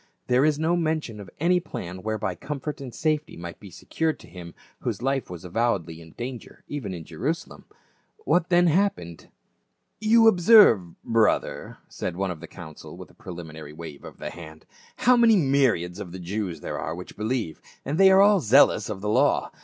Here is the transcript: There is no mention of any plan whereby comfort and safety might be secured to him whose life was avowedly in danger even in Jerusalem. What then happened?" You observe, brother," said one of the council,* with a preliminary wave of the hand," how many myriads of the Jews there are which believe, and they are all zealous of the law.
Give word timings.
There 0.25 0.43
is 0.43 0.57
no 0.57 0.75
mention 0.75 1.19
of 1.19 1.29
any 1.39 1.59
plan 1.59 2.01
whereby 2.01 2.33
comfort 2.33 2.81
and 2.81 2.91
safety 2.91 3.37
might 3.37 3.59
be 3.59 3.69
secured 3.69 4.19
to 4.21 4.27
him 4.27 4.55
whose 4.79 5.03
life 5.03 5.29
was 5.29 5.45
avowedly 5.45 6.01
in 6.01 6.13
danger 6.13 6.63
even 6.67 6.91
in 6.91 7.03
Jerusalem. 7.05 7.65
What 8.25 8.49
then 8.49 8.65
happened?" 8.65 9.29
You 10.11 10.27
observe, 10.27 10.99
brother," 11.03 11.77
said 11.87 12.15
one 12.15 12.31
of 12.31 12.39
the 12.39 12.47
council,* 12.47 12.97
with 12.97 13.11
a 13.11 13.13
preliminary 13.13 13.73
wave 13.73 14.03
of 14.03 14.17
the 14.17 14.31
hand," 14.31 14.65
how 15.05 15.15
many 15.15 15.35
myriads 15.35 15.99
of 15.99 16.11
the 16.13 16.17
Jews 16.19 16.61
there 16.61 16.79
are 16.79 16.95
which 16.95 17.15
believe, 17.15 17.61
and 17.85 17.99
they 17.99 18.09
are 18.09 18.21
all 18.23 18.39
zealous 18.39 18.89
of 18.89 19.01
the 19.01 19.07
law. 19.09 19.51